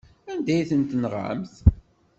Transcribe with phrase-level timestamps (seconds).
[0.31, 1.53] Anda ay ten-tenɣamt?